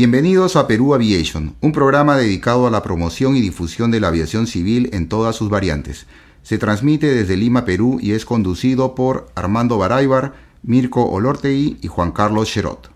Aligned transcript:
Bienvenidos 0.00 0.56
a 0.56 0.66
Perú 0.66 0.94
Aviation, 0.94 1.56
un 1.60 1.72
programa 1.72 2.16
dedicado 2.16 2.66
a 2.66 2.70
la 2.70 2.82
promoción 2.82 3.36
y 3.36 3.42
difusión 3.42 3.90
de 3.90 4.00
la 4.00 4.08
aviación 4.08 4.46
civil 4.46 4.88
en 4.94 5.10
todas 5.10 5.36
sus 5.36 5.50
variantes. 5.50 6.06
Se 6.42 6.56
transmite 6.56 7.14
desde 7.14 7.36
Lima, 7.36 7.66
Perú 7.66 7.98
y 8.00 8.12
es 8.12 8.24
conducido 8.24 8.94
por 8.94 9.30
Armando 9.34 9.76
Baraybar, 9.76 10.32
Mirko 10.62 11.04
Olortegui 11.04 11.76
y 11.82 11.88
Juan 11.88 12.12
Carlos 12.12 12.48
Cherot. 12.48 12.90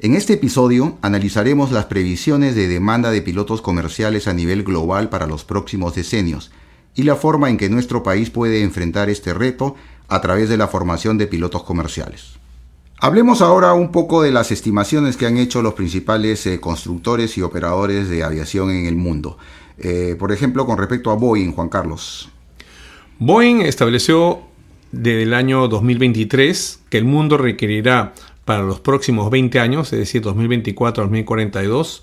En 0.00 0.16
este 0.16 0.34
episodio 0.34 0.98
analizaremos 1.00 1.72
las 1.72 1.86
previsiones 1.86 2.54
de 2.54 2.68
demanda 2.68 3.10
de 3.10 3.22
pilotos 3.22 3.62
comerciales 3.62 4.28
a 4.28 4.34
nivel 4.34 4.64
global 4.64 5.08
para 5.08 5.26
los 5.26 5.46
próximos 5.46 5.94
decenios 5.94 6.50
y 6.94 7.04
la 7.04 7.16
forma 7.16 7.48
en 7.48 7.56
que 7.56 7.70
nuestro 7.70 8.02
país 8.02 8.28
puede 8.28 8.62
enfrentar 8.64 9.08
este 9.08 9.32
reto 9.32 9.76
a 10.08 10.20
través 10.20 10.50
de 10.50 10.58
la 10.58 10.68
formación 10.68 11.16
de 11.16 11.26
pilotos 11.26 11.62
comerciales. 11.62 12.38
Hablemos 13.02 13.40
ahora 13.40 13.72
un 13.72 13.92
poco 13.92 14.20
de 14.20 14.30
las 14.30 14.52
estimaciones 14.52 15.16
que 15.16 15.24
han 15.24 15.38
hecho 15.38 15.62
los 15.62 15.72
principales 15.72 16.46
eh, 16.46 16.60
constructores 16.60 17.38
y 17.38 17.40
operadores 17.40 18.10
de 18.10 18.22
aviación 18.22 18.70
en 18.70 18.84
el 18.84 18.94
mundo. 18.94 19.38
Eh, 19.78 20.16
por 20.18 20.32
ejemplo, 20.32 20.66
con 20.66 20.76
respecto 20.76 21.10
a 21.10 21.14
Boeing, 21.14 21.52
Juan 21.52 21.70
Carlos. 21.70 22.28
Boeing 23.18 23.62
estableció 23.62 24.42
desde 24.92 25.22
el 25.22 25.32
año 25.32 25.66
2023 25.68 26.80
que 26.90 26.98
el 26.98 27.06
mundo 27.06 27.38
requerirá 27.38 28.12
para 28.44 28.64
los 28.64 28.80
próximos 28.80 29.30
20 29.30 29.60
años, 29.60 29.90
es 29.94 29.98
decir, 29.98 30.20
2024-2042, 30.22 32.02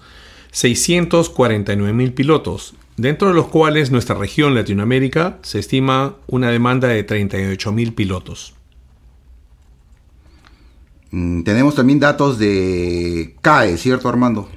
649 0.49 1.93
mil 1.93 2.13
pilotos, 2.13 2.73
dentro 2.95 3.27
de 3.27 3.35
los 3.35 3.49
cuales 3.49 3.91
nuestra 3.91 4.15
región 4.15 4.55
Latinoamérica 4.55 5.37
se 5.43 5.59
estima 5.59 6.15
una 6.25 6.49
demanda 6.49 6.87
de 6.87 7.03
38 7.03 7.71
mil 7.71 7.93
pilotos. 7.93 8.56
Mm, 11.11 11.43
tenemos 11.43 11.75
también 11.75 11.99
datos 11.99 12.37
de 12.37 13.35
CAE, 13.41 13.77
¿cierto 13.77 14.09
Armando? 14.09 14.49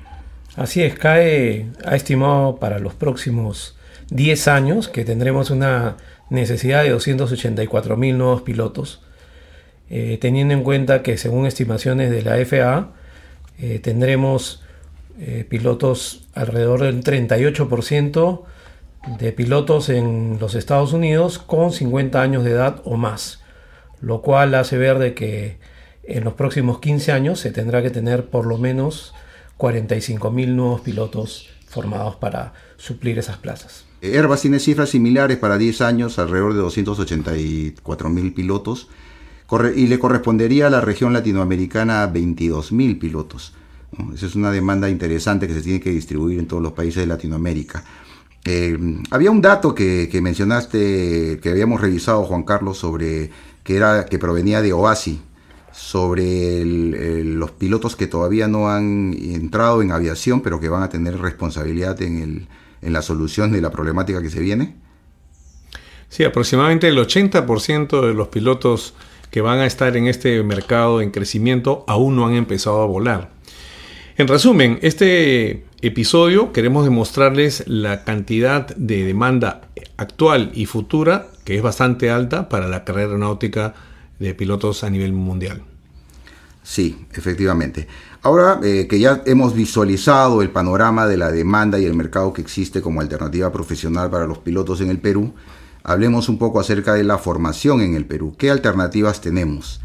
Así 0.56 0.82
es, 0.82 0.94
CAE 0.98 1.66
ha 1.84 1.96
estimado 1.96 2.56
para 2.56 2.78
los 2.78 2.94
próximos 2.94 3.76
10 4.10 4.48
años 4.48 4.88
que 4.88 5.04
tendremos 5.04 5.50
una 5.50 5.96
necesidad 6.28 6.82
de 6.82 6.90
284 6.90 7.96
mil 7.96 8.18
nuevos 8.18 8.42
pilotos, 8.42 9.02
eh, 9.88 10.18
teniendo 10.20 10.54
en 10.54 10.62
cuenta 10.62 11.02
que 11.02 11.16
según 11.16 11.46
estimaciones 11.46 12.10
de 12.10 12.22
la 12.22 12.44
FAA 12.44 12.92
eh, 13.58 13.78
tendremos 13.78 14.62
eh, 15.18 15.44
pilotos 15.48 16.28
alrededor 16.34 16.82
del 16.82 17.02
38% 17.02 18.42
de 19.18 19.32
pilotos 19.32 19.88
en 19.88 20.38
los 20.40 20.54
Estados 20.54 20.92
Unidos 20.92 21.38
con 21.38 21.72
50 21.72 22.20
años 22.20 22.44
de 22.44 22.52
edad 22.52 22.80
o 22.84 22.96
más, 22.96 23.42
lo 24.00 24.22
cual 24.22 24.54
hace 24.54 24.78
ver 24.78 24.98
de 24.98 25.14
que 25.14 25.58
en 26.10 26.24
los 26.24 26.34
próximos 26.34 26.80
15 26.80 27.12
años 27.12 27.40
se 27.40 27.50
tendrá 27.50 27.82
que 27.82 27.90
tener 27.90 28.26
por 28.26 28.46
lo 28.46 28.58
menos 28.58 29.14
45.000 29.58 30.48
nuevos 30.48 30.80
pilotos 30.80 31.48
formados 31.68 32.16
para 32.16 32.52
suplir 32.76 33.18
esas 33.18 33.36
plazas. 33.36 33.84
Airbus 34.02 34.40
tiene 34.40 34.58
cifras 34.58 34.90
similares 34.90 35.36
para 35.36 35.58
10 35.58 35.82
años, 35.82 36.18
alrededor 36.18 36.54
de 36.54 36.62
284.000 36.62 38.34
pilotos, 38.34 38.88
y 39.76 39.86
le 39.86 39.98
correspondería 39.98 40.68
a 40.68 40.70
la 40.70 40.80
región 40.80 41.12
latinoamericana 41.12 42.10
22.000 42.12 42.98
pilotos. 42.98 43.52
Esa 44.14 44.26
es 44.26 44.34
una 44.34 44.50
demanda 44.50 44.88
interesante 44.88 45.46
que 45.46 45.54
se 45.54 45.62
tiene 45.62 45.80
que 45.80 45.90
distribuir 45.90 46.38
en 46.38 46.46
todos 46.46 46.62
los 46.62 46.72
países 46.72 47.02
de 47.02 47.06
Latinoamérica. 47.06 47.84
Eh, 48.44 48.78
había 49.10 49.30
un 49.30 49.42
dato 49.42 49.74
que, 49.74 50.08
mencionaste, 50.22 51.40
que 51.42 51.50
habíamos 51.50 51.80
revisado, 51.80 52.24
Juan 52.24 52.44
Carlos, 52.44 52.78
sobre 52.78 53.30
que, 53.64 53.76
era, 53.76 54.06
que 54.06 54.18
provenía 54.18 54.62
de 54.62 54.72
OASI, 54.72 55.20
sobre 55.72 56.64
los 56.64 57.50
pilotos 57.52 57.96
que 57.96 58.06
todavía 58.06 58.48
no 58.48 58.70
han 58.70 59.14
entrado 59.14 59.82
en 59.82 59.92
aviación, 59.92 60.40
pero 60.40 60.60
que 60.60 60.68
van 60.68 60.82
a 60.82 60.88
tener 60.88 61.18
responsabilidad 61.18 62.00
en, 62.02 62.48
en 62.82 62.92
la 62.92 63.02
solución 63.02 63.52
de 63.52 63.60
la 63.60 63.70
problemática 63.70 64.22
que 64.22 64.30
se 64.30 64.40
viene? 64.40 64.76
Sí, 66.08 66.24
aproximadamente 66.24 66.88
el 66.88 66.98
80% 66.98 68.06
de 68.06 68.14
los 68.14 68.28
pilotos 68.28 68.94
que 69.30 69.40
van 69.40 69.60
a 69.60 69.66
estar 69.66 69.96
en 69.96 70.06
este 70.06 70.42
mercado 70.42 71.00
en 71.00 71.10
crecimiento 71.10 71.84
aún 71.86 72.16
no 72.16 72.26
han 72.26 72.34
empezado 72.34 72.82
a 72.82 72.86
volar. 72.86 73.30
En 74.16 74.28
resumen, 74.28 74.78
este 74.82 75.64
episodio 75.82 76.52
queremos 76.52 76.84
demostrarles 76.84 77.64
la 77.66 78.04
cantidad 78.04 78.66
de 78.76 79.04
demanda 79.04 79.62
actual 79.96 80.50
y 80.52 80.66
futura 80.66 81.28
que 81.44 81.56
es 81.56 81.62
bastante 81.62 82.10
alta 82.10 82.48
para 82.48 82.68
la 82.68 82.84
carrera 82.84 83.16
náutica 83.16 83.74
de 84.20 84.34
pilotos 84.34 84.84
a 84.84 84.90
nivel 84.90 85.12
mundial. 85.12 85.62
Sí, 86.62 87.06
efectivamente. 87.14 87.88
Ahora 88.22 88.60
eh, 88.62 88.86
que 88.88 89.00
ya 89.00 89.22
hemos 89.26 89.54
visualizado 89.54 90.42
el 90.42 90.50
panorama 90.50 91.06
de 91.06 91.16
la 91.16 91.32
demanda 91.32 91.80
y 91.80 91.86
el 91.86 91.94
mercado 91.94 92.32
que 92.32 92.42
existe 92.42 92.82
como 92.82 93.00
alternativa 93.00 93.50
profesional 93.50 94.10
para 94.10 94.26
los 94.26 94.38
pilotos 94.38 94.80
en 94.82 94.90
el 94.90 94.98
Perú, 94.98 95.34
hablemos 95.82 96.28
un 96.28 96.38
poco 96.38 96.60
acerca 96.60 96.92
de 96.94 97.02
la 97.02 97.18
formación 97.18 97.80
en 97.80 97.94
el 97.94 98.04
Perú. 98.04 98.36
¿Qué 98.38 98.50
alternativas 98.50 99.22
tenemos? 99.22 99.80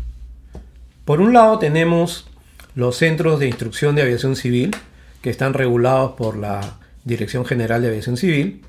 Por 1.06 1.22
un 1.22 1.34
lado 1.34 1.58
tenemos 1.60 2.28
los 2.76 2.98
centros 2.98 3.40
de 3.40 3.48
instrucción 3.48 3.96
de 3.96 4.02
aviación 4.02 4.36
civil, 4.36 4.76
que 5.22 5.30
están 5.30 5.54
regulados 5.54 6.12
por 6.12 6.36
la 6.36 6.78
Dirección 7.06 7.46
General 7.46 7.82
de 7.82 7.88
Aviación 7.88 8.18
Civil, 8.18 8.64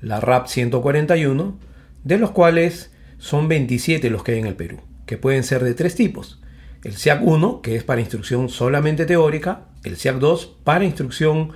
la 0.00 0.18
RAP 0.18 0.46
141, 0.46 1.58
de 2.04 2.18
los 2.18 2.30
cuales 2.30 2.90
son 3.18 3.48
27 3.48 4.08
los 4.08 4.24
que 4.24 4.32
hay 4.32 4.38
en 4.38 4.46
el 4.46 4.54
Perú 4.54 4.80
que 5.10 5.18
pueden 5.18 5.42
ser 5.42 5.64
de 5.64 5.74
tres 5.74 5.96
tipos. 5.96 6.38
El 6.84 6.96
SIAC 6.96 7.20
1, 7.20 7.62
que 7.62 7.74
es 7.74 7.82
para 7.82 8.00
instrucción 8.00 8.48
solamente 8.48 9.06
teórica, 9.06 9.62
el 9.82 9.96
SIAC 9.96 10.18
2 10.18 10.58
para 10.62 10.84
instrucción 10.84 11.50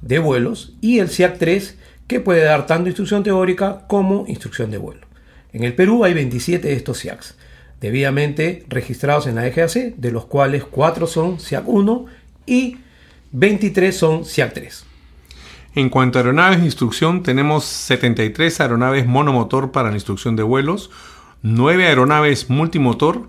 de 0.00 0.20
vuelos 0.20 0.76
y 0.80 1.00
el 1.00 1.08
SIAC 1.08 1.38
3 1.38 1.76
que 2.06 2.20
puede 2.20 2.44
dar 2.44 2.68
tanto 2.68 2.88
instrucción 2.88 3.24
teórica 3.24 3.84
como 3.88 4.26
instrucción 4.28 4.70
de 4.70 4.78
vuelo. 4.78 5.08
En 5.52 5.64
el 5.64 5.74
Perú 5.74 6.04
hay 6.04 6.14
27 6.14 6.68
de 6.68 6.74
estos 6.74 6.98
SIACs, 6.98 7.34
debidamente 7.80 8.64
registrados 8.68 9.26
en 9.26 9.34
la 9.34 9.46
EGAC, 9.48 9.96
de 9.96 10.12
los 10.12 10.26
cuales 10.26 10.62
4 10.62 11.08
son 11.08 11.40
SIAC 11.40 11.66
1 11.66 12.06
y 12.46 12.76
23 13.32 13.96
son 13.96 14.24
SIAC 14.24 14.54
3. 14.54 14.86
En 15.74 15.90
cuanto 15.90 16.20
a 16.20 16.22
aeronaves 16.22 16.60
de 16.60 16.66
instrucción, 16.66 17.24
tenemos 17.24 17.64
73 17.64 18.60
aeronaves 18.60 19.04
monomotor 19.04 19.72
para 19.72 19.88
la 19.88 19.96
instrucción 19.96 20.36
de 20.36 20.44
vuelos, 20.44 20.92
9 21.46 21.86
aeronaves 21.86 22.48
multimotor, 22.48 23.28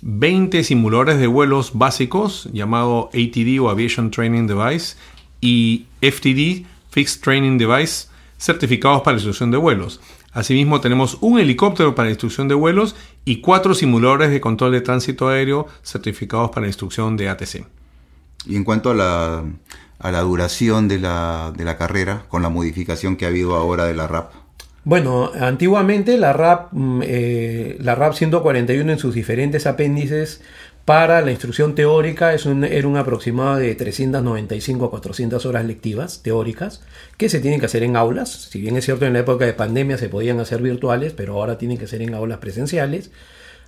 20 0.00 0.64
simuladores 0.64 1.20
de 1.20 1.28
vuelos 1.28 1.70
básicos 1.74 2.48
llamado 2.52 3.08
ATD 3.14 3.60
o 3.60 3.70
Aviation 3.70 4.10
Training 4.10 4.48
Device 4.48 4.96
y 5.40 5.86
FTD 6.00 6.66
Fixed 6.90 7.20
Training 7.22 7.58
Device 7.58 8.08
certificados 8.36 9.02
para 9.02 9.14
instrucción 9.14 9.52
de 9.52 9.58
vuelos. 9.58 10.00
Asimismo 10.32 10.80
tenemos 10.80 11.18
un 11.20 11.38
helicóptero 11.38 11.94
para 11.94 12.08
instrucción 12.08 12.48
de 12.48 12.56
vuelos 12.56 12.96
y 13.24 13.40
cuatro 13.40 13.76
simuladores 13.76 14.32
de 14.32 14.40
control 14.40 14.72
de 14.72 14.80
tránsito 14.80 15.28
aéreo 15.28 15.68
certificados 15.84 16.50
para 16.50 16.66
instrucción 16.66 17.16
de 17.16 17.28
ATC. 17.28 17.64
Y 18.44 18.56
en 18.56 18.64
cuanto 18.64 18.90
a 18.90 18.94
la, 18.94 19.44
a 20.00 20.10
la 20.10 20.20
duración 20.22 20.88
de 20.88 20.98
la, 20.98 21.52
de 21.56 21.64
la 21.64 21.78
carrera, 21.78 22.24
con 22.28 22.42
la 22.42 22.48
modificación 22.48 23.14
que 23.14 23.24
ha 23.24 23.28
habido 23.28 23.54
ahora 23.54 23.84
de 23.84 23.94
la 23.94 24.08
RAP. 24.08 24.41
Bueno, 24.84 25.30
antiguamente 25.38 26.18
la 26.18 26.32
RAP, 26.32 26.72
mm, 26.72 27.02
eh, 27.04 27.76
la 27.80 27.94
RAP 27.94 28.14
141 28.14 28.92
en 28.92 28.98
sus 28.98 29.14
diferentes 29.14 29.66
apéndices 29.66 30.40
para 30.84 31.20
la 31.20 31.30
instrucción 31.30 31.76
teórica 31.76 32.34
es 32.34 32.46
un, 32.46 32.64
era 32.64 32.88
un 32.88 32.96
aproximado 32.96 33.58
de 33.58 33.76
395 33.76 34.86
a 34.86 34.90
400 34.90 35.46
horas 35.46 35.64
lectivas 35.64 36.22
teóricas 36.24 36.82
que 37.16 37.28
se 37.28 37.38
tienen 37.38 37.60
que 37.60 37.66
hacer 37.66 37.84
en 37.84 37.96
aulas. 37.96 38.30
Si 38.50 38.60
bien 38.60 38.76
es 38.76 38.84
cierto 38.84 39.06
en 39.06 39.12
la 39.12 39.20
época 39.20 39.44
de 39.46 39.52
pandemia 39.52 39.98
se 39.98 40.08
podían 40.08 40.40
hacer 40.40 40.60
virtuales, 40.60 41.12
pero 41.12 41.34
ahora 41.34 41.58
tienen 41.58 41.78
que 41.78 41.86
ser 41.86 42.02
en 42.02 42.14
aulas 42.14 42.38
presenciales. 42.38 43.12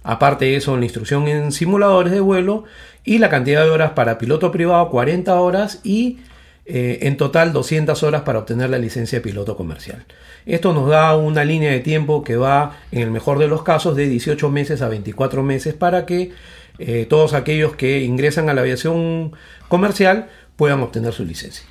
Aparte 0.03 0.47
de 0.47 0.56
eso, 0.56 0.77
la 0.77 0.85
instrucción 0.85 1.29
en 1.29 1.53
simuladores 1.53 2.12
de 2.12 2.21
vuelo 2.21 2.65
y 3.05 3.19
la 3.19 3.31
cantidad 3.31 3.65
de 3.65 3.71
horas 3.71 3.93
para 3.93 4.19
piloto 4.19 4.50
privado, 4.50 4.91
40 4.91 5.41
horas 5.41 5.81
y 5.85 6.19
eh, 6.66 7.00
en 7.02 7.16
total 7.19 7.52
200 7.52 8.02
horas 8.02 8.22
para 8.22 8.38
obtener 8.38 8.70
la 8.70 8.78
licencia 8.78 9.19
de 9.19 9.22
piloto 9.22 9.56
comercial. 9.56 10.06
Esto 10.46 10.72
nos 10.72 10.88
da 10.88 11.14
una 11.16 11.44
línea 11.44 11.70
de 11.70 11.81
tiempo 11.81 12.25
que 12.25 12.37
va, 12.37 12.78
en 12.90 13.02
el 13.02 13.11
mejor 13.11 13.38
de 13.38 13.49
los 13.49 13.62
casos, 13.62 13.96
de 13.96 14.08
18 14.08 14.50
meses 14.50 14.81
a 14.81 14.88
24 14.88 15.43
meses 15.43 15.75
para 15.75 16.06
que 16.06 16.32
eh, 16.78 17.06
todos 17.08 17.34
aquellos 17.34 17.76
que 17.76 18.02
ingresan 18.02 18.49
a 18.49 18.55
la 18.55 18.62
aviación 18.62 19.32
comercial 19.69 20.31
puedan 20.56 20.81
obtener 20.81 21.12
su 21.12 21.25
licencia. 21.25 21.66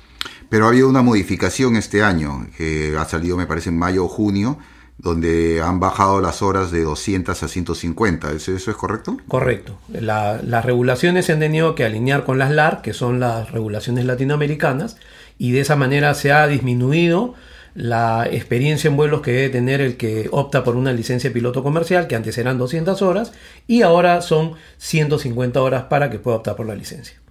Pero 0.48 0.66
ha 0.66 0.68
habido 0.68 0.88
una 0.88 1.02
modificación 1.02 1.76
este 1.76 2.02
año, 2.02 2.46
que 2.56 2.94
ha 2.96 3.04
salido 3.04 3.36
me 3.36 3.46
parece 3.46 3.70
en 3.70 3.78
mayo 3.78 4.04
o 4.04 4.08
junio, 4.08 4.58
donde 4.98 5.60
han 5.62 5.80
bajado 5.80 6.20
las 6.20 6.42
horas 6.42 6.70
de 6.70 6.82
200 6.82 7.42
a 7.42 7.48
150. 7.48 8.32
¿Eso, 8.32 8.52
es 8.52 8.64
correcto? 8.76 9.16
Correcto. 9.28 9.78
las 9.88 10.64
regulaciones 10.64 11.26
se 11.26 11.32
han 11.32 11.40
tenido 11.40 11.74
que 11.74 11.84
alinear 11.84 12.24
con 12.24 12.38
las 12.38 12.50
LAR, 12.50 12.82
que 12.82 12.92
son 12.92 13.20
las 13.20 13.50
regulaciones 13.50 14.04
latinoamericanas, 14.04 14.96
y 15.38 15.52
de 15.52 15.60
esa 15.60 15.76
manera 15.76 16.14
se 16.14 16.32
ha 16.32 16.46
disminuido 16.46 17.34
la 17.74 18.28
experiencia 18.30 18.88
en 18.88 18.96
vuelos 18.96 19.20
que 19.20 19.32
debe 19.32 19.48
tener 19.48 19.80
el 19.80 19.96
que 19.96 20.28
opta 20.30 20.62
por 20.62 20.76
una 20.76 20.92
licencia 20.92 21.30
de 21.30 21.34
piloto 21.34 21.62
comercial, 21.62 22.06
que 22.06 22.14
antes 22.14 22.38
eran 22.38 22.56
200 22.56 23.02
horas, 23.02 23.32
y 23.66 23.82
ahora 23.82 24.22
son 24.22 24.54
150 24.78 25.60
horas 25.60 25.84
para 25.84 26.08
que 26.08 26.20
pueda 26.20 26.36
optar 26.36 26.54
por 26.54 26.66
la 26.66 26.76
licencia. 26.76 27.23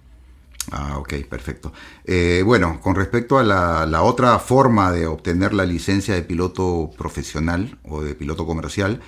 Ah, 0.70 0.98
ok, 0.98 1.14
perfecto. 1.28 1.72
Eh, 2.04 2.42
bueno, 2.44 2.80
con 2.80 2.94
respecto 2.94 3.38
a 3.38 3.42
la, 3.42 4.02
otra 4.02 4.38
forma 4.38 4.92
de 4.92 5.06
obtener 5.06 5.52
la 5.52 5.66
licencia 5.66 6.14
de 6.14 6.22
piloto 6.22 6.90
profesional 6.96 7.78
o 7.84 8.02
de 8.02 8.14
piloto 8.14 8.46
comercial, 8.46 9.00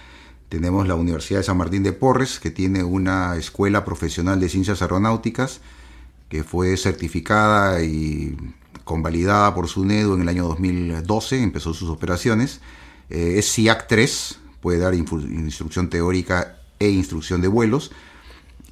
tenemos 0.49 0.87
la 0.87 0.95
Universidad 0.95 1.41
de 1.41 1.45
San 1.45 1.57
Martín 1.57 1.83
de 1.83 1.93
Porres, 1.93 2.39
que 2.39 2.51
tiene 2.51 2.85
una 2.85 3.37
escuela 3.37 3.85
profesional 3.85 4.39
de 4.39 4.49
ciencias 4.49 4.83
aeronáuticas, 4.83 5.61
que 6.29 6.45
fue 6.45 6.77
certificada 6.77 7.83
y 7.83 8.37
convalidada 8.85 9.55
por 9.55 9.69
SUNEDO 9.69 10.15
en 10.15 10.23
el 10.23 10.29
año 10.29 10.45
2012, 10.45 11.43
empezó 11.43 11.75
sus 11.75 11.89
operaciones. 11.89 12.61
Eh, 13.09 13.35
es 13.39 13.53
CIAC 13.53 13.89
3, 13.89 14.39
puede 14.61 14.79
dar 14.79 14.95
instrucción 14.95 15.89
teórica 15.89 16.59
e 16.79 16.91
instrucción 16.91 17.41
de 17.41 17.49
vuelos 17.49 17.93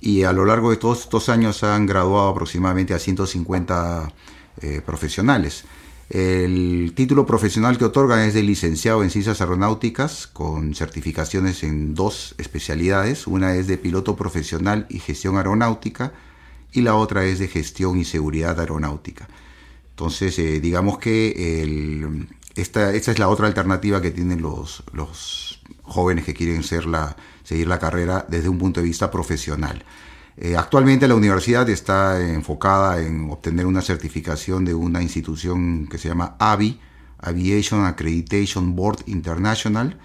y 0.05 0.25
a 0.25 0.35
lo 0.35 0.45
largo 0.45 0.71
de 0.71 0.77
todos 0.77 1.01
estos 1.01 1.31
años 1.31 1.65
han 1.65 1.87
graduado 1.87 2.29
aproximadamente 2.29 2.93
a 2.93 2.99
150 2.99 4.13
eh, 4.61 4.83
profesionales. 4.85 5.65
El 6.11 6.93
título 6.95 7.25
profesional 7.25 7.79
que 7.79 7.87
otorgan 7.87 8.19
es 8.19 8.35
de 8.35 8.43
licenciado 8.43 9.03
en 9.03 9.09
ciencias 9.09 9.41
aeronáuticas 9.41 10.27
con 10.27 10.75
certificaciones 10.75 11.63
en 11.63 11.95
dos 11.95 12.35
especialidades. 12.37 13.27
Una 13.27 13.55
es 13.55 13.67
de 13.67 13.79
piloto 13.79 14.15
profesional 14.15 14.85
y 14.91 14.99
gestión 14.99 15.39
aeronáutica 15.39 16.13
y 16.71 16.83
la 16.83 16.97
otra 16.97 17.25
es 17.25 17.39
de 17.39 17.49
gestión 17.49 17.99
y 17.99 18.05
seguridad 18.05 18.61
aeronáutica. 18.61 19.27
Entonces, 19.89 20.39
eh, 20.39 20.61
digamos 20.61 20.99
que 20.99 22.27
esta, 22.57 22.93
esta, 22.93 23.11
es 23.11 23.19
la 23.19 23.31
otra 23.31 23.47
alternativa 23.47 24.03
que 24.03 24.11
tienen 24.11 24.43
los, 24.43 24.85
los 24.93 25.54
jóvenes 25.83 26.25
que 26.25 26.35
quieren 26.35 26.63
ser 26.63 26.85
seguir 27.43 27.69
la 27.69 27.79
carrera 27.79 28.27
desde 28.29 28.49
un 28.49 28.59
punto 28.59 28.81
de 28.81 28.87
vista 28.87 29.11
profesional. 29.11 29.85
Eh, 30.37 30.57
actualmente 30.57 31.07
la 31.07 31.15
universidad 31.15 31.69
está 31.69 32.21
enfocada 32.21 33.01
en 33.01 33.31
obtener 33.31 33.67
una 33.67 33.83
certificación 33.83 34.65
de 34.65 34.75
una 34.75 35.01
institución 35.03 35.87
que 35.87 35.99
se 35.99 36.09
llama 36.09 36.37
AVI, 36.39 36.81
Aviation 37.19 37.85
Accreditation 37.85 38.75
Board 38.75 39.05
International, 39.07 39.99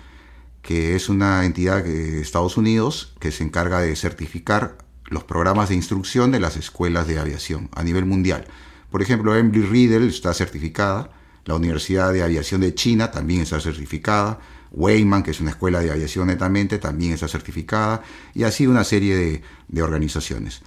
que 0.61 0.95
es 0.95 1.09
una 1.09 1.45
entidad 1.45 1.83
de 1.83 2.21
Estados 2.21 2.57
Unidos 2.57 3.15
que 3.19 3.31
se 3.31 3.43
encarga 3.43 3.79
de 3.79 3.95
certificar 3.95 4.77
los 5.05 5.23
programas 5.23 5.69
de 5.69 5.75
instrucción 5.75 6.31
de 6.31 6.39
las 6.39 6.57
escuelas 6.57 7.07
de 7.07 7.17
aviación 7.17 7.69
a 7.75 7.83
nivel 7.83 8.05
mundial. 8.05 8.45
Por 8.91 9.01
ejemplo, 9.01 9.35
Embry 9.35 9.63
Riddle 9.63 10.07
está 10.07 10.33
certificada, 10.33 11.11
la 11.45 11.55
Universidad 11.55 12.13
de 12.13 12.21
Aviación 12.21 12.61
de 12.61 12.75
China 12.75 13.09
también 13.09 13.41
está 13.41 13.59
certificada, 13.59 14.39
Weyman, 14.71 15.23
que 15.23 15.31
es 15.31 15.41
una 15.41 15.51
escuela 15.51 15.79
de 15.79 15.91
aviación 15.91 16.27
netamente, 16.27 16.77
también 16.77 17.13
está 17.13 17.27
certificada, 17.27 18.01
y 18.33 18.43
así 18.43 18.67
una 18.67 18.83
serie 18.83 19.41
de, 19.67 19.81
organizaciones. 19.81 20.61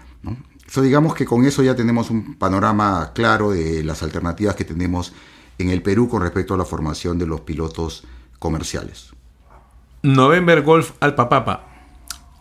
digamos 0.76 1.14
que 1.14 1.24
con 1.24 1.44
eso 1.44 1.62
ya 1.62 1.76
tenemos 1.76 2.10
un 2.10 2.34
panorama 2.36 3.12
claro 3.14 3.50
de 3.50 3.84
las 3.84 4.02
alternativas 4.02 4.56
que 4.56 4.64
tenemos 4.64 5.12
en 5.58 5.70
el 5.70 5.82
Perú 5.82 6.08
con 6.08 6.22
respecto 6.22 6.54
a 6.54 6.56
la 6.56 6.64
formación 6.64 7.18
de 7.18 7.26
los 7.26 7.42
pilotos 7.42 8.04
comerciales. 8.38 9.10
November 10.02 10.62
Golf 10.62 10.92
Alpapapa, 11.00 11.72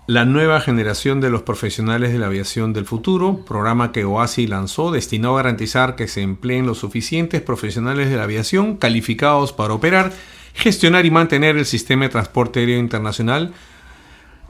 la 0.07 0.25
nueva 0.25 0.60
generación 0.62 1.22
de 1.22 1.30
los 1.30 1.44
profesionales 1.44 2.12
de 2.12 2.19
la 2.19 2.25
aviación 2.25 2.74
del 2.74 2.86
futuro, 2.86 3.46
programa 3.46 3.92
que 3.92 4.04
OASI 4.04 4.48
lanzó 4.48 4.92
destinado 4.92 5.36
a 5.36 5.44
garantizar 5.44 5.96
que 5.96 6.07
se 6.07 6.22
empleen 6.22 6.66
los 6.66 6.80
suficientes 6.80 7.42
profesionales 7.42 8.10
de 8.10 8.18
la 8.18 8.24
aviación 8.24 8.78
calificados 8.78 9.54
para 9.54 9.74
operar 9.74 10.12
gestionar 10.53 11.06
y 11.06 11.12
mantener 11.12 11.57
el 11.57 11.65
sistema 11.65 12.06
de 12.06 12.09
transporte 12.09 12.59
aéreo 12.59 12.80
internacional 12.80 13.53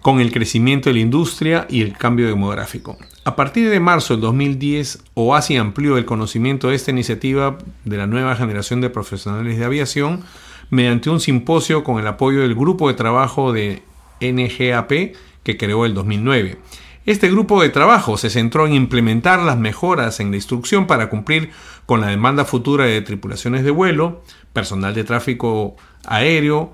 con 0.01 0.19
el 0.19 0.31
crecimiento 0.31 0.89
de 0.89 0.95
la 0.95 1.01
industria 1.01 1.67
y 1.69 1.81
el 1.81 1.97
cambio 1.97 2.27
demográfico. 2.27 2.97
A 3.23 3.35
partir 3.35 3.69
de 3.69 3.79
marzo 3.79 4.15
del 4.15 4.21
2010, 4.21 5.03
OASI 5.13 5.57
amplió 5.57 5.97
el 5.97 6.05
conocimiento 6.05 6.69
de 6.69 6.75
esta 6.75 6.91
iniciativa 6.91 7.57
de 7.85 7.97
la 7.97 8.07
nueva 8.07 8.35
generación 8.35 8.81
de 8.81 8.89
profesionales 8.89 9.59
de 9.59 9.65
aviación 9.65 10.23
mediante 10.71 11.09
un 11.09 11.19
simposio 11.19 11.83
con 11.83 11.99
el 11.99 12.07
apoyo 12.07 12.41
del 12.41 12.55
grupo 12.55 12.87
de 12.87 12.95
trabajo 12.95 13.53
de 13.53 13.83
NGAP 14.21 15.15
que 15.43 15.57
creó 15.57 15.85
el 15.85 15.93
2009. 15.93 16.57
Este 17.05 17.31
grupo 17.31 17.61
de 17.61 17.69
trabajo 17.69 18.15
se 18.17 18.29
centró 18.29 18.67
en 18.67 18.73
implementar 18.73 19.39
las 19.39 19.57
mejoras 19.57 20.19
en 20.19 20.29
la 20.29 20.37
instrucción 20.37 20.85
para 20.85 21.09
cumplir 21.09 21.49
con 21.87 21.99
la 21.99 22.07
demanda 22.07 22.45
futura 22.45 22.85
de 22.85 23.01
tripulaciones 23.01 23.63
de 23.63 23.71
vuelo, 23.71 24.23
personal 24.53 24.93
de 24.93 25.03
tráfico 25.03 25.75
aéreo 26.05 26.73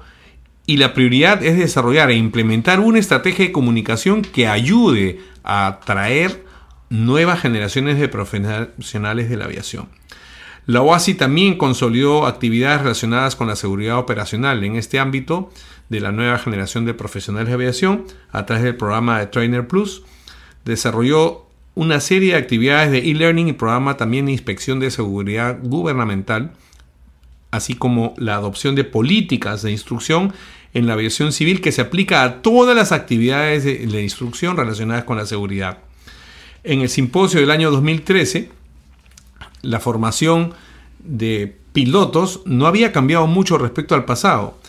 y 0.65 0.77
la 0.77 0.94
prioridad 0.94 1.41
es 1.44 1.57
desarrollar 1.57 2.12
e 2.12 2.15
implementar 2.15 2.81
una 2.81 3.00
estrategia 3.00 3.45
de 3.45 3.53
comunicación 3.53 4.21
que 4.21 4.47
ayude 4.47 5.21
a 5.44 5.68
atraer 5.68 6.44
nuevas 6.89 7.39
generaciones 7.39 7.97
de 7.97 8.09
profesionales 8.09 9.30
de 9.30 9.38
la 9.38 9.45
aviación. 9.45 9.88
La 10.65 10.81
OASI 10.81 11.13
también 11.13 11.57
consolidó 11.57 12.27
actividades 12.27 12.81
relacionadas 12.81 13.38
con 13.38 13.47
la 13.47 13.56
seguridad 13.56 13.97
operacional 13.97 14.62
en 14.65 14.75
este 14.75 15.00
ámbito 15.00 15.50
de 15.88 16.01
la 16.01 16.12
nueva 16.12 16.38
generación 16.38 16.83
de 16.83 16.94
profesionales 16.94 17.47
de 17.47 17.53
aviación 17.53 18.03
a 18.33 18.45
través 18.45 18.65
del 18.65 18.75
programa 18.75 19.19
de 19.19 19.27
Trainer 19.27 19.65
Plus. 19.65 20.03
Desarrolló 20.68 21.48
una 21.75 22.00
serie 22.00 22.34
de 22.34 22.40
actividades 22.40 22.92
de 22.92 23.10
e-learning 23.10 23.48
y 23.48 23.54
programa 23.54 23.98
también 23.98 24.25
de 24.25 24.31
inspección 24.31 24.80
de 24.80 24.92
seguridad 24.92 25.58
gubernamental 25.62 26.52
así 27.52 27.75
como 27.75 28.14
la 28.18 28.36
adopción 28.36 28.75
de 28.75 28.84
políticas 28.84 29.62
de 29.62 29.72
instrucción 29.72 30.34
en 30.74 30.88
la 30.88 30.94
aviación 30.94 31.31
civil 31.31 31.62
que 31.62 31.72
se 31.72 31.81
aplica 31.81 32.24
a 32.24 32.42
todas 32.42 32.75
las 32.75 32.92
actividades 32.92 33.64
de, 33.64 34.04
instrucción 34.04 34.58
relacionadas 34.58 35.06
con 35.06 35.18
la 35.18 35.25
seguridad. 35.25 35.80
En 36.64 36.81
el 36.81 36.90
simposio 36.90 37.40
del 37.40 37.52
año 37.52 37.72
2013, 37.72 38.50
la 39.62 39.80
formación 39.80 40.54
de 41.00 41.56
pilotos 41.74 42.42
no 42.46 42.68
había 42.68 42.92
cambiado 42.92 43.28
mucho 43.28 43.58
respecto 43.58 43.96
al 43.96 44.06
pasado. 44.06 44.60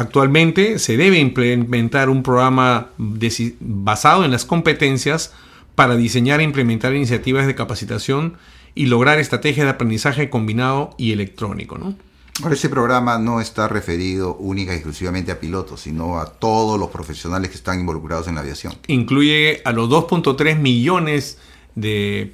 Actualmente 0.00 0.78
se 0.78 0.96
debe 0.96 1.18
implementar 1.18 2.08
un 2.08 2.22
programa 2.22 2.88
basado 2.96 4.24
en 4.24 4.30
las 4.30 4.46
competencias 4.46 5.34
para 5.74 5.94
diseñar 5.94 6.40
e 6.40 6.44
implementar 6.44 6.94
iniciativas 6.94 7.46
de 7.46 7.54
capacitación 7.54 8.38
y 8.74 8.86
lograr 8.86 9.18
estrategias 9.18 9.66
de 9.66 9.72
aprendizaje 9.72 10.30
combinado 10.30 10.94
y 10.96 11.12
electrónico. 11.12 11.76
¿no? 11.76 11.96
Ahora, 12.42 12.54
ese 12.54 12.70
programa 12.70 13.18
no 13.18 13.42
está 13.42 13.68
referido 13.68 14.36
única 14.36 14.72
y 14.72 14.76
exclusivamente 14.76 15.32
a 15.32 15.38
pilotos, 15.38 15.82
sino 15.82 16.18
a 16.18 16.24
todos 16.24 16.80
los 16.80 16.88
profesionales 16.88 17.50
que 17.50 17.56
están 17.56 17.78
involucrados 17.78 18.26
en 18.26 18.36
la 18.36 18.40
aviación. 18.40 18.72
Incluye 18.86 19.60
a 19.66 19.72
los 19.72 19.90
2.3 19.90 20.56
millones 20.56 21.36
de 21.36 21.49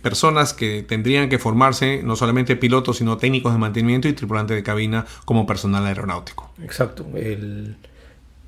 personas 0.03 0.53
que 0.53 0.83
tendrían 0.83 1.29
que 1.29 1.39
formarse, 1.39 2.03
no 2.03 2.17
solamente 2.17 2.57
pilotos, 2.57 2.99
sino 2.99 3.19
técnicos 3.19 3.53
de 3.53 3.59
mantenimiento 3.59 4.09
y 4.09 4.13
tripulantes 4.13 4.57
de 4.57 4.63
cabina 4.63 5.07
como 5.25 5.47
personal 5.47 5.87
aeronáutico. 5.87 6.51
Exacto. 6.63 7.07
El, 7.15 7.77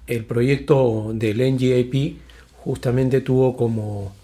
el 0.07 0.25
proyecto 0.25 1.13
del 1.13 1.39
NGAP 1.39 2.17
justamente 2.57 3.21
tuvo 3.21 3.57
como, 3.57 4.15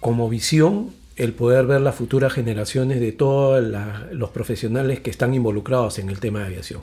como 0.00 0.28
visión 0.28 0.90
el 1.16 1.32
poder 1.32 1.66
ver 1.66 1.80
las 1.80 1.94
futuras 1.94 2.32
generaciones 2.32 3.00
de 3.00 3.12
todos 3.12 3.64
los 4.12 4.30
profesionales 4.30 5.00
que 5.00 5.10
están 5.10 5.34
involucrados 5.34 5.98
en 5.98 6.08
el 6.08 6.18
tema 6.18 6.40
de 6.40 6.46
aviación 6.46 6.82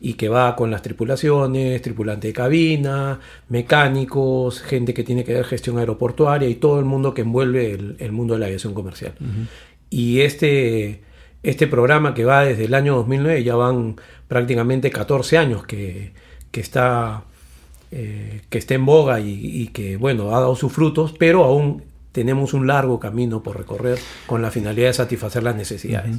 y 0.00 0.14
que 0.14 0.28
va 0.28 0.56
con 0.56 0.70
las 0.70 0.82
tripulaciones, 0.82 1.82
tripulante 1.82 2.28
de 2.28 2.32
cabina, 2.32 3.20
mecánicos, 3.48 4.60
gente 4.62 4.94
que 4.94 5.04
tiene 5.04 5.24
que 5.24 5.34
ver 5.34 5.44
gestión 5.44 5.78
aeroportuaria 5.78 6.48
y 6.48 6.54
todo 6.54 6.78
el 6.78 6.86
mundo 6.86 7.12
que 7.12 7.20
envuelve 7.22 7.96
el, 7.98 8.12
mundo 8.12 8.34
de 8.34 8.40
la 8.40 8.46
aviación 8.46 8.72
comercial. 8.72 9.12
Y 9.90 10.20
este, 10.20 11.02
este 11.42 11.66
programa 11.66 12.14
que 12.14 12.24
va 12.24 12.44
desde 12.44 12.64
el 12.64 12.74
año 12.74 12.96
2009, 12.96 13.44
ya 13.44 13.56
van 13.56 13.96
prácticamente 14.26 14.90
14 14.90 15.36
años 15.36 15.66
que, 15.66 16.12
está, 16.52 17.24
eh, 17.90 18.40
que 18.48 18.58
está 18.58 18.74
en 18.74 18.86
boga 18.86 19.20
y, 19.20 19.32
y, 19.34 19.68
que 19.68 19.98
bueno, 19.98 20.34
ha 20.34 20.40
dado 20.40 20.56
sus 20.56 20.72
frutos, 20.72 21.14
pero 21.18 21.44
aún 21.44 21.89
tenemos 22.12 22.54
un 22.54 22.66
largo 22.66 22.98
camino 22.98 23.42
por 23.42 23.56
recorrer 23.56 23.98
con 24.26 24.42
la 24.42 24.50
finalidad 24.50 24.88
de 24.88 24.94
satisfacer 24.94 25.42
las 25.42 25.56
necesidades. 25.56 26.16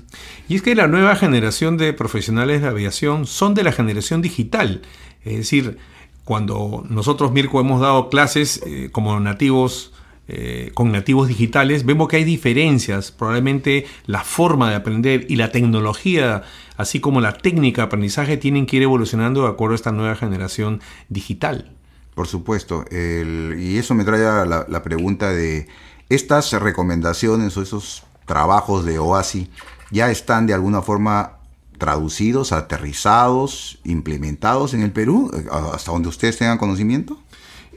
Y 0.47 0.55
es 0.55 0.61
que 0.61 0.75
la 0.75 0.87
nueva 0.87 1.15
generación 1.15 1.77
de 1.77 1.93
profesionales 1.93 2.61
de 2.61 2.67
aviación 2.67 3.25
son 3.25 3.53
de 3.53 3.63
la 3.63 3.71
generación 3.71 4.21
digital. 4.21 4.81
Es 5.23 5.37
decir, 5.37 5.77
cuando 6.23 6.85
nosotros, 6.89 7.31
Mirko, 7.31 7.59
hemos 7.59 7.81
dado 7.81 8.09
clases 8.09 8.61
eh, 8.65 8.89
como 8.91 9.19
nativos, 9.19 9.91
eh, 10.27 10.71
con 10.73 10.91
nativos 10.91 11.27
digitales, 11.27 11.85
vemos 11.85 12.07
que 12.07 12.17
hay 12.17 12.23
diferencias. 12.23 13.11
Probablemente 13.11 13.85
la 14.05 14.23
forma 14.23 14.69
de 14.69 14.75
aprender 14.75 15.25
y 15.29 15.35
la 15.35 15.51
tecnología, 15.51 16.43
así 16.77 17.01
como 17.01 17.19
la 17.19 17.33
técnica 17.33 17.81
de 17.81 17.87
aprendizaje, 17.87 18.37
tienen 18.37 18.65
que 18.65 18.77
ir 18.77 18.83
evolucionando 18.83 19.43
de 19.43 19.49
acuerdo 19.49 19.73
a 19.73 19.75
esta 19.75 19.91
nueva 19.91 20.15
generación 20.15 20.79
digital. 21.09 21.71
Por 22.15 22.27
supuesto, 22.27 22.85
y 22.91 23.77
eso 23.77 23.95
me 23.95 24.03
trae 24.03 24.25
a 24.25 24.45
la, 24.45 24.83
pregunta 24.83 25.31
de 25.31 25.67
estas 26.09 26.51
recomendaciones 26.51 27.55
o 27.55 27.61
esos 27.61 28.03
trabajos 28.25 28.85
de 28.85 28.99
OASI 28.99 29.49
ya 29.91 30.11
están 30.11 30.45
de 30.45 30.53
alguna 30.53 30.81
forma 30.81 31.37
traducidos, 31.77 32.51
aterrizados, 32.51 33.79
implementados 33.83 34.73
en 34.73 34.83
el 34.83 34.91
Perú, 34.91 35.31
hasta 35.73 35.91
donde 35.91 36.09
ustedes 36.09 36.37
tengan 36.37 36.57
conocimiento? 36.57 37.17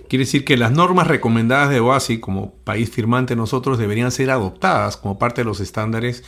Quiere 0.09 0.27
decir 0.27 0.45
que 0.45 0.57
las 0.57 0.73
normas 0.73 1.07
recomendadas 1.07 1.71
de 1.71 1.81
OASI 1.81 2.21
como 2.21 2.53
país 2.65 2.91
firmante 2.91 3.37
nosotros 3.37 3.79
deberían 3.79 4.13
ser 4.13 4.31
adoptadas 4.31 4.97
como 4.97 5.19
parte 5.19 5.41
de 5.41 5.47
los 5.47 5.61
estándares 5.61 6.23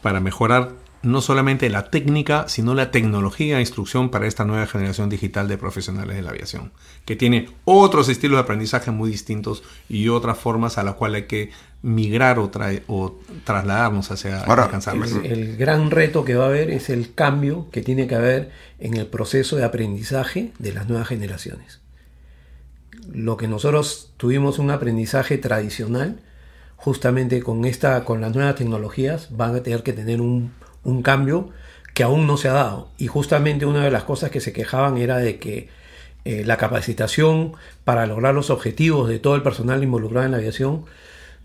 para 0.00 0.20
mejorar 0.20 0.76
no 1.02 1.20
solamente 1.20 1.70
la 1.70 1.90
técnica, 1.90 2.48
sino 2.48 2.74
la 2.74 2.90
tecnología 2.90 3.56
de 3.56 3.60
instrucción 3.60 4.10
para 4.10 4.26
esta 4.26 4.44
nueva 4.44 4.66
generación 4.66 5.08
digital 5.08 5.46
de 5.46 5.56
profesionales 5.56 6.16
de 6.16 6.22
la 6.22 6.30
aviación, 6.30 6.72
que 7.04 7.16
tiene 7.16 7.48
otros 7.64 8.08
estilos 8.08 8.36
de 8.36 8.42
aprendizaje 8.42 8.90
muy 8.90 9.10
distintos 9.10 9.62
y 9.88 10.08
otras 10.08 10.38
formas 10.38 10.78
a 10.78 10.82
las 10.82 10.94
cuales 10.94 11.22
hay 11.22 11.28
que 11.28 11.50
migrar 11.82 12.40
o, 12.40 12.50
o 12.88 13.20
trasladarnos 13.44 14.10
hacia 14.10 14.42
alcanzarlas. 14.42 15.12
El, 15.12 15.26
el, 15.26 15.56
gran 15.56 15.90
reto 15.90 16.24
que 16.24 16.34
va 16.34 16.44
a 16.44 16.48
haber 16.48 16.70
es 16.70 16.90
el 16.90 17.14
cambio 17.14 17.68
que 17.70 17.82
tiene 17.82 18.08
que 18.08 18.16
haber 18.16 18.50
en 18.80 18.94
el 18.94 19.06
proceso 19.06 19.56
de 19.56 19.64
aprendizaje 19.64 20.52
de 20.58 20.72
las 20.72 20.88
nuevas 20.88 21.06
generaciones. 21.06 21.80
Lo 23.12 23.36
que 23.36 23.46
nosotros 23.46 24.12
tuvimos 24.16 24.58
un 24.58 24.70
aprendizaje 24.72 25.38
tradicional, 25.38 26.20
justamente 26.76 27.40
con, 27.42 27.64
esta, 27.64 28.04
con 28.04 28.20
las 28.20 28.34
nuevas 28.34 28.56
tecnologías, 28.56 29.28
van 29.36 29.54
a 29.54 29.62
tener 29.62 29.84
que 29.84 29.92
tener 29.92 30.20
un 30.20 30.50
un 30.84 31.02
cambio 31.02 31.50
que 31.94 32.02
aún 32.02 32.26
no 32.26 32.36
se 32.36 32.48
ha 32.48 32.52
dado. 32.52 32.88
Y 32.98 33.06
justamente 33.06 33.66
una 33.66 33.84
de 33.84 33.90
las 33.90 34.04
cosas 34.04 34.30
que 34.30 34.40
se 34.40 34.52
quejaban 34.52 34.98
era 34.98 35.18
de 35.18 35.38
que 35.38 35.68
eh, 36.24 36.44
la 36.44 36.56
capacitación 36.56 37.54
para 37.84 38.06
lograr 38.06 38.34
los 38.34 38.50
objetivos 38.50 39.08
de 39.08 39.18
todo 39.18 39.34
el 39.34 39.42
personal 39.42 39.82
involucrado 39.82 40.26
en 40.26 40.32
la 40.32 40.38
aviación 40.38 40.84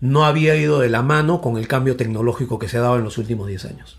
no 0.00 0.26
había 0.26 0.54
ido 0.56 0.80
de 0.80 0.90
la 0.90 1.02
mano 1.02 1.40
con 1.40 1.56
el 1.56 1.66
cambio 1.66 1.96
tecnológico 1.96 2.58
que 2.58 2.68
se 2.68 2.76
ha 2.76 2.82
dado 2.82 2.98
en 2.98 3.04
los 3.04 3.16
últimos 3.16 3.48
10 3.48 3.64
años. 3.64 3.96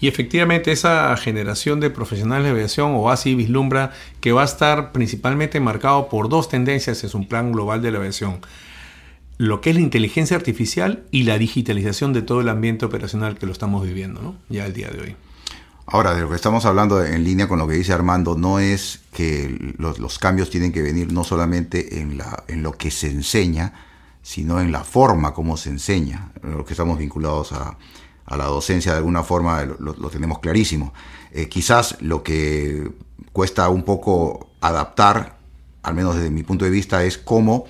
Y 0.00 0.08
efectivamente 0.08 0.72
esa 0.72 1.14
generación 1.16 1.80
de 1.80 1.90
profesionales 1.90 2.44
de 2.44 2.50
aviación 2.52 2.92
o 2.94 3.10
así 3.10 3.34
vislumbra 3.34 3.92
que 4.20 4.32
va 4.32 4.42
a 4.42 4.46
estar 4.46 4.92
principalmente 4.92 5.60
marcado 5.60 6.08
por 6.08 6.28
dos 6.28 6.48
tendencias 6.48 7.04
es 7.04 7.14
un 7.14 7.28
plan 7.28 7.52
global 7.52 7.82
de 7.82 7.90
la 7.90 7.98
aviación 7.98 8.40
lo 9.38 9.60
que 9.60 9.70
es 9.70 9.76
la 9.76 9.82
inteligencia 9.82 10.36
artificial 10.36 11.04
y 11.12 11.22
la 11.22 11.38
digitalización 11.38 12.12
de 12.12 12.22
todo 12.22 12.40
el 12.40 12.48
ambiente 12.48 12.84
operacional 12.84 13.38
que 13.38 13.46
lo 13.46 13.52
estamos 13.52 13.84
viviendo, 13.84 14.20
¿no? 14.20 14.36
Ya 14.48 14.66
el 14.66 14.74
día 14.74 14.88
de 14.88 15.00
hoy. 15.00 15.16
Ahora, 15.86 16.12
de 16.12 16.20
lo 16.20 16.28
que 16.28 16.34
estamos 16.34 16.66
hablando 16.66 17.02
en 17.02 17.24
línea 17.24 17.48
con 17.48 17.58
lo 17.58 17.66
que 17.66 17.74
dice 17.74 17.92
Armando, 17.94 18.36
no 18.36 18.58
es 18.58 19.00
que 19.12 19.74
los, 19.78 20.18
cambios 20.18 20.50
tienen 20.50 20.72
que 20.72 20.82
venir 20.82 21.12
no 21.12 21.24
solamente 21.24 22.00
en, 22.00 22.18
la, 22.18 22.44
en 22.48 22.62
lo 22.62 22.72
que 22.72 22.90
se 22.90 23.06
enseña, 23.06 23.72
sino 24.20 24.60
en 24.60 24.70
la 24.70 24.84
forma 24.84 25.32
como 25.32 25.56
se 25.56 25.70
enseña. 25.70 26.32
Lo 26.42 26.64
que 26.64 26.74
estamos 26.74 26.98
vinculados 26.98 27.52
a, 27.52 27.78
la 28.36 28.44
docencia 28.44 28.92
de 28.92 28.98
alguna 28.98 29.22
forma 29.22 29.64
lo, 29.64 30.10
tenemos 30.10 30.40
clarísimo. 30.40 30.92
Eh, 31.32 31.48
quizás 31.48 31.96
lo 32.02 32.22
que 32.22 32.90
cuesta 33.32 33.70
un 33.70 33.84
poco 33.84 34.50
adaptar, 34.60 35.38
al 35.82 35.94
menos 35.94 36.16
desde 36.16 36.30
mi 36.30 36.42
punto 36.42 36.66
de 36.66 36.70
vista, 36.70 37.04
es 37.04 37.16
cómo 37.16 37.64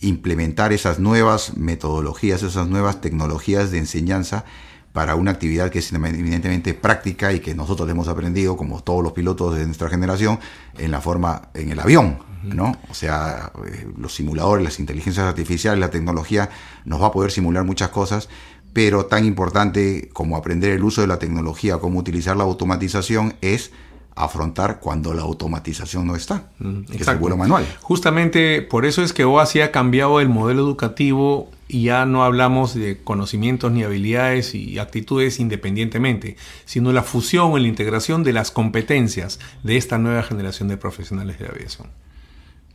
implementar 0.00 0.72
esas 0.72 0.98
nuevas 0.98 1.56
metodologías, 1.56 2.42
esas 2.42 2.68
nuevas 2.68 3.00
tecnologías 3.00 3.70
de 3.70 3.78
enseñanza 3.78 4.44
para 4.92 5.16
una 5.16 5.32
actividad 5.32 5.70
que 5.70 5.80
es 5.80 5.92
evidentemente 5.92 6.72
práctica 6.72 7.32
y 7.32 7.40
que 7.40 7.54
nosotros 7.54 7.90
hemos 7.90 8.06
aprendido, 8.06 8.56
como 8.56 8.80
todos 8.80 9.02
los 9.02 9.12
pilotos 9.12 9.56
de 9.56 9.66
nuestra 9.66 9.88
generación, 9.88 10.38
en 10.78 10.92
la 10.92 11.00
forma, 11.00 11.48
en 11.54 11.70
el 11.70 11.80
avión, 11.80 12.18
¿no? 12.44 12.76
O 12.88 12.94
sea, 12.94 13.50
eh, 13.66 13.88
los 13.98 14.14
simuladores, 14.14 14.62
las 14.62 14.78
inteligencias 14.78 15.26
artificiales, 15.26 15.80
la 15.80 15.90
tecnología 15.90 16.48
nos 16.84 17.02
va 17.02 17.08
a 17.08 17.12
poder 17.12 17.32
simular 17.32 17.64
muchas 17.64 17.88
cosas, 17.88 18.28
pero 18.72 19.06
tan 19.06 19.24
importante 19.24 20.10
como 20.12 20.36
aprender 20.36 20.70
el 20.70 20.84
uso 20.84 21.00
de 21.00 21.08
la 21.08 21.18
tecnología, 21.18 21.78
cómo 21.78 21.98
utilizar 21.98 22.36
la 22.36 22.44
automatización, 22.44 23.34
es 23.40 23.72
afrontar 24.16 24.78
cuando 24.80 25.12
la 25.12 25.22
automatización 25.22 26.06
no 26.06 26.14
está, 26.14 26.50
mm, 26.58 26.82
es 26.92 27.08
el 27.08 27.18
vuelo 27.18 27.36
manual. 27.36 27.66
Justamente 27.80 28.62
por 28.62 28.84
eso 28.84 29.02
es 29.02 29.12
que 29.12 29.24
OASI 29.24 29.60
ha 29.60 29.72
cambiado 29.72 30.20
el 30.20 30.28
modelo 30.28 30.62
educativo 30.62 31.50
y 31.66 31.84
ya 31.84 32.06
no 32.06 32.22
hablamos 32.22 32.74
de 32.74 33.02
conocimientos 33.02 33.72
ni 33.72 33.82
habilidades 33.82 34.54
y 34.54 34.78
actitudes 34.78 35.40
independientemente, 35.40 36.36
sino 36.64 36.92
la 36.92 37.02
fusión 37.02 37.52
o 37.52 37.58
la 37.58 37.66
integración 37.66 38.22
de 38.22 38.32
las 38.32 38.50
competencias 38.50 39.40
de 39.62 39.76
esta 39.76 39.98
nueva 39.98 40.22
generación 40.22 40.68
de 40.68 40.76
profesionales 40.76 41.38
de 41.38 41.46
aviación. 41.48 41.88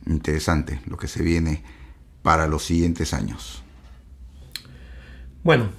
Interesante 0.06 0.80
lo 0.86 0.96
que 0.96 1.08
se 1.08 1.22
viene 1.22 1.62
para 2.22 2.48
los 2.48 2.64
siguientes 2.64 3.14
años. 3.14 3.62
Bueno, 5.42 5.70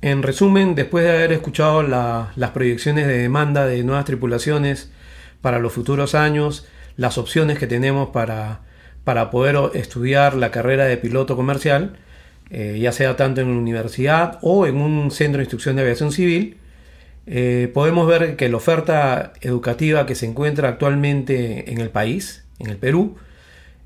en 0.00 0.22
resumen, 0.22 0.74
después 0.74 1.04
de 1.04 1.10
haber 1.10 1.32
escuchado 1.32 1.82
las 1.82 2.50
proyecciones 2.52 3.06
de 3.06 3.18
demanda 3.18 3.66
de 3.66 3.84
nuevas 3.84 4.04
tripulaciones, 4.04 4.90
para 5.42 5.58
los 5.58 5.72
futuros 5.72 6.14
años, 6.14 6.66
las 6.96 7.18
opciones 7.18 7.58
que 7.58 7.66
tenemos 7.66 8.08
para, 8.10 8.60
para 9.04 9.30
poder 9.30 9.56
estudiar 9.74 10.34
la 10.34 10.50
carrera 10.50 10.86
de 10.86 10.96
piloto 10.96 11.36
comercial, 11.36 11.98
eh, 12.50 12.78
ya 12.80 12.92
sea 12.92 13.16
tanto 13.16 13.40
en 13.40 13.48
una 13.48 13.58
universidad 13.58 14.38
o 14.42 14.66
en 14.66 14.76
un 14.76 15.10
centro 15.10 15.38
de 15.38 15.44
instrucción 15.44 15.76
de 15.76 15.82
aviación 15.82 16.12
civil. 16.12 16.58
Eh, 17.26 17.70
podemos 17.72 18.06
ver 18.06 18.36
que 18.36 18.48
la 18.48 18.56
oferta 18.56 19.32
educativa 19.40 20.06
que 20.06 20.14
se 20.14 20.26
encuentra 20.26 20.68
actualmente 20.68 21.70
en 21.70 21.80
el 21.80 21.90
país, 21.90 22.44
en 22.58 22.70
el 22.70 22.76
Perú, 22.76 23.16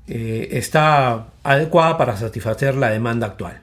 eh, 0.07 0.49
está 0.51 1.27
adecuada 1.43 1.97
para 1.97 2.17
satisfacer 2.17 2.75
la 2.75 2.89
demanda 2.89 3.27
actual. 3.27 3.61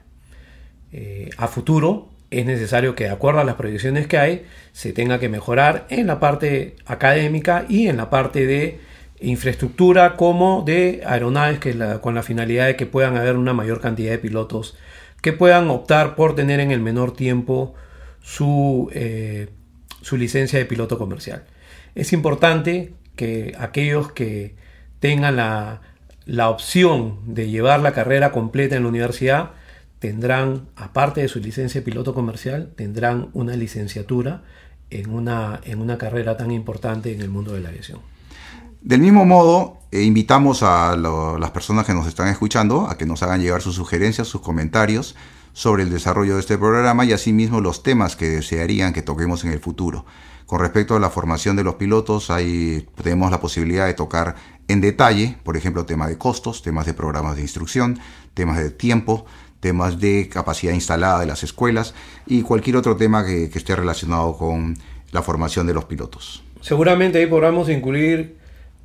a 1.37 1.47
futuro 1.49 2.14
es 2.39 2.45
necesario 2.45 2.95
que, 2.95 3.05
de 3.05 3.11
acuerdo 3.11 3.39
a 3.39 3.43
las 3.43 3.55
proyecciones 3.55 4.07
que 4.07 4.17
hay, 4.17 4.45
se 4.71 4.93
tenga 4.93 5.19
que 5.19 5.29
mejorar 5.29 5.85
en 5.89 6.07
la 6.07 6.19
parte 6.19 6.75
académica 6.85 7.65
y 7.69 7.87
en 7.87 7.97
la 7.97 8.09
parte 8.09 8.45
de 8.45 8.79
infraestructura 9.19 10.15
como 10.17 10.63
de 10.65 11.01
aeronaves 11.05 11.59
que 11.59 11.77
con 12.01 12.15
la 12.15 12.23
finalidad 12.23 12.67
de 12.67 12.75
que 12.75 12.85
puedan 12.85 13.15
haber 13.17 13.37
una 13.37 13.53
mayor 13.53 13.79
cantidad 13.79 14.11
de 14.11 14.19
pilotos 14.19 14.77
que 15.21 15.33
puedan 15.33 15.69
optar 15.69 16.15
por 16.15 16.35
tener 16.35 16.59
en 16.59 16.71
el 16.71 16.81
menor 16.81 17.15
tiempo 17.15 17.73
su, 18.21 18.89
eh, 18.93 19.49
su 20.01 20.17
licencia 20.17 20.59
de 20.59 20.65
piloto 20.65 20.97
comercial. 20.97 21.45
Es 21.95 22.13
importante 22.13 22.93
que 23.15 23.55
aquellos 23.57 24.11
que 24.11 24.55
tengan 24.99 25.37
la, 25.37 25.81
la 26.25 26.49
opción 26.49 27.19
de 27.25 27.49
llevar 27.49 27.79
la 27.79 27.93
carrera 27.93 28.31
completa 28.31 28.75
en 28.75 28.83
la 28.83 28.89
universidad 28.89 29.51
tendrán, 29.99 30.67
aparte 30.75 31.21
de 31.21 31.27
su 31.27 31.39
licencia 31.39 31.81
de 31.81 31.85
piloto 31.85 32.13
comercial, 32.13 32.71
tendrán 32.75 33.29
una 33.33 33.55
licenciatura 33.55 34.43
en 34.89 35.09
una, 35.09 35.59
en 35.63 35.81
una 35.81 35.97
carrera 35.97 36.37
tan 36.37 36.51
importante 36.51 37.13
en 37.13 37.21
el 37.21 37.29
mundo 37.29 37.53
de 37.53 37.61
la 37.61 37.69
aviación. 37.69 37.99
Del 38.81 39.01
mismo 39.01 39.25
modo, 39.25 39.79
eh, 39.91 40.03
invitamos 40.03 40.61
a 40.61 40.95
las 40.95 41.51
personas 41.51 41.85
que 41.85 41.93
nos 41.93 42.05
están 42.07 42.27
escuchando 42.27 42.87
a 42.87 42.97
que 42.97 43.05
nos 43.07 43.23
hagan 43.23 43.41
llegar 43.41 43.61
sus 43.61 43.75
sugerencias, 43.75 44.27
sus 44.27 44.41
comentarios 44.41 45.15
sobre 45.53 45.83
el 45.83 45.89
desarrollo 45.89 46.35
de 46.35 46.41
este 46.41 46.57
programa 46.57 47.05
y 47.05 47.13
asimismo 47.13 47.61
los 47.61 47.81
temas 47.81 48.15
que 48.15 48.29
desearían 48.29 48.93
que 48.93 49.01
toquemos 49.01 49.43
en 49.43 49.53
el 49.53 49.59
futuro. 49.59 50.05
Con 50.45 50.59
respecto 50.59 50.95
a 50.95 50.99
la 50.99 51.09
formación 51.09 51.55
de 51.55 51.63
los 51.63 51.75
pilotos, 51.75 52.29
ahí 52.29 52.87
tenemos 53.01 53.31
la 53.31 53.39
posibilidad 53.39 53.87
de 53.87 53.95
tocar 53.95 54.35
en 54.67 54.81
detalle, 54.81 55.37
por 55.43 55.57
ejemplo, 55.57 55.85
temas 55.85 56.09
de 56.09 56.17
costos, 56.19 56.61
temas 56.61 56.85
de 56.85 56.93
programas 56.93 57.35
de 57.35 57.41
instrucción, 57.41 57.99
temas 58.35 58.57
de 58.57 58.69
tiempo, 58.69 59.25
temas 59.65 59.99
de 59.99 60.29
capacidad 60.29 60.73
instalada 60.73 61.21
de 61.21 61.25
las 61.25 61.41
escuelas 61.41 61.95
y 62.27 62.43
cualquier 62.43 62.75
otro 62.75 62.95
tema 62.97 63.25
que, 63.25 63.45
esté 63.45 63.75
relacionado 63.75 64.37
con 64.37 64.77
la 65.11 65.23
formación 65.23 65.65
de 65.65 65.73
los 65.73 65.85
pilotos. 65.85 66.43
Seguramente 66.61 67.17
ahí 67.17 67.25
podamos 67.25 67.67
incluir 67.67 68.35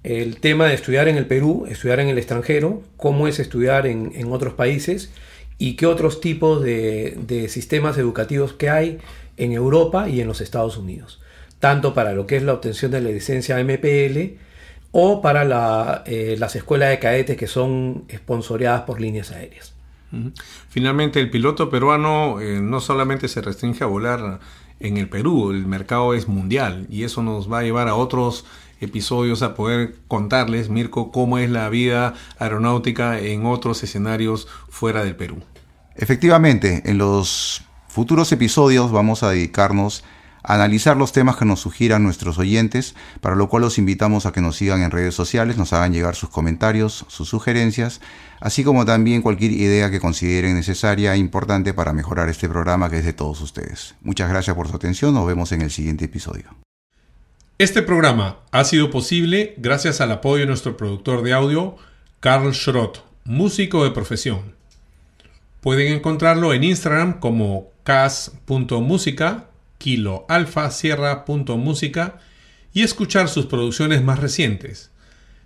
el 0.05 0.41
tema 0.41 0.69
de 0.69 0.75
estudiar 0.75 1.07
en 1.09 1.19
el 1.19 1.27
Perú, 1.27 1.67
estudiar 1.69 2.01
en 2.01 2.09
el 2.09 2.17
extranjero, 2.17 2.81
cómo 2.97 3.29
es 3.29 3.41
estudiar 3.41 3.87
en, 3.87 4.33
otros 4.33 4.55
países 4.55 5.11
y 5.59 5.77
qué 5.77 5.85
otros 5.85 6.23
tipos 6.23 6.63
de, 6.63 7.47
sistemas 7.51 7.99
educativos 7.99 8.55
que 8.55 8.71
hay 8.71 9.01
en 9.37 9.53
Europa 9.53 10.09
y 10.09 10.23
en 10.23 10.29
los 10.29 10.41
Estados 10.41 10.79
Unidos, 10.79 11.21
tanto 11.59 11.93
para 11.93 12.15
lo 12.15 12.27
que 12.27 12.39
es 12.39 12.43
la 12.43 12.55
obtención 12.55 12.91
de 12.91 13.03
la 13.03 13.11
licencia 13.11 13.63
MPL 13.63 14.39
o 14.93 15.21
para 15.21 16.05
eh, 16.07 16.37
las 16.39 16.57
escuelas 16.57 16.89
de 16.89 16.99
cadetes 16.99 17.37
que 17.37 17.47
son 17.47 18.05
esponsoreadas 18.09 18.85
por 18.85 18.99
líneas 18.99 19.31
aéreas. 19.31 19.75
Finalmente, 20.69 21.21
el 21.21 21.31
piloto 21.31 21.71
peruano 21.71 22.41
eh, 22.41 22.61
no 22.61 22.81
solamente 22.81 23.29
se 23.29 23.41
restringe 23.41 23.85
a 23.85 23.87
volar 23.87 24.41
en 24.81 24.97
el 24.97 25.09
Perú, 25.09 25.51
el 25.51 25.67
mercado 25.67 26.15
es 26.15 26.27
mundial 26.27 26.87
y 26.91 27.05
eso 27.05 27.23
nos 27.23 27.51
va 27.51 27.61
a 27.61 27.63
llevar 27.63 27.89
a 27.89 27.95
otros 27.95 28.45
episodios 28.81 29.43
a 29.43 29.55
poder 29.55 29.95
contarles, 30.09 30.71
Mirko, 30.71 31.13
cómo 31.13 31.39
es 31.39 31.51
la 31.51 31.69
vida 31.69 32.15
aeronáutica 32.39 33.19
en 33.19 33.45
otros 33.47 33.83
escenarios 33.83 34.49
fuera 34.69 35.05
del 35.05 35.17
Perú. 35.17 35.43
Efectivamente, 35.97 36.83
en 36.87 36.97
los 36.97 37.63
futuros 37.89 38.33
episodios 38.33 38.91
vamos 38.91 39.23
a 39.23 39.31
dedicarnos 39.31 40.03
analizar 40.43 40.97
los 40.97 41.13
temas 41.13 41.37
que 41.37 41.45
nos 41.45 41.61
sugieran 41.61 42.03
nuestros 42.03 42.39
oyentes, 42.39 42.95
para 43.21 43.37
lo 43.37 43.49
cual 43.49 43.63
los 43.63 43.79
invitamos 43.79 44.27
a 44.27 44.33
que 44.33 44.41
nos 44.41 44.57
sigan 44.57 44.83
en 44.83 44.91
redes 44.91 45.15
sociales, 45.15 45.57
nos 45.57 45.73
hagan 45.73 45.93
llegar 45.93 46.15
sus 46.15 46.31
comentarios, 46.31 47.05
sus 47.09 47.29
sugerencias, 47.29 48.01
así 48.41 48.65
como 48.65 48.85
también 48.85 49.23
cualquier 49.23 49.53
idea 49.53 49.91
que 49.91 50.01
consideren 50.01 50.55
necesaria 50.55 51.15
e 51.15 51.19
importante 51.19 51.75
para 51.75 51.93
mejorar 51.93 52.29
este 52.29 52.49
programa 52.49 52.91
que 52.91 52.99
es 52.99 53.05
de 53.05 53.13
todos 53.13 53.41
ustedes. 53.41 53.95
Muchas 54.01 54.31
gracias 54.31 54.57
por 54.57 54.69
su 54.69 54.77
atención, 54.77 55.15
nos 55.15 55.27
vemos 55.27 55.53
en 55.53 55.63
el 55.63 55.71
siguiente 55.71 56.07
episodio. 56.07 56.45
Este 57.59 57.83
programa 57.83 58.39
ha 58.53 58.65
sido 58.65 58.91
posible 58.91 59.55
gracias 59.59 60.01
al 60.01 60.13
apoyo 60.13 60.41
de 60.41 60.47
nuestro 60.47 60.77
productor 60.77 61.23
de 61.23 61.35
audio, 61.35 61.77
Carl 62.21 62.55
Schrott 62.55 63.11
músico 63.25 63.85
de 63.85 63.91
profesión. 63.91 64.55
Pueden 65.61 65.93
encontrarlo 65.93 66.53
en 66.55 66.65
Instagram 66.65 67.21
como 67.21 67.69
cas.música, 67.85 69.50
kiloalfasierra.música 69.81 72.21
y 72.73 72.83
escuchar 72.83 73.29
sus 73.29 73.47
producciones 73.47 74.05
más 74.05 74.21
recientes. 74.21 74.93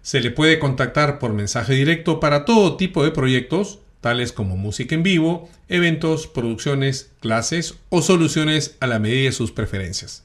Se 0.02 0.20
le 0.20 0.30
puede 0.30 0.58
contactar 0.58 1.18
por 1.18 1.32
mensaje 1.32 1.72
directo 1.72 2.20
para 2.20 2.44
todo 2.44 2.76
tipo 2.76 3.02
de 3.04 3.12
proyectos, 3.12 3.78
tales 4.02 4.32
como 4.32 4.58
música 4.58 4.94
en 4.94 5.02
vivo, 5.02 5.48
eventos, 5.68 6.26
producciones, 6.26 7.10
clases 7.20 7.76
o 7.88 8.02
soluciones 8.02 8.76
a 8.80 8.86
la 8.86 8.98
medida 8.98 9.24
de 9.26 9.32
sus 9.32 9.52
preferencias. 9.52 10.24